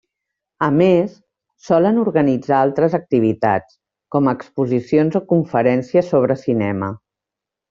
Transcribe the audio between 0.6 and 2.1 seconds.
A més, solen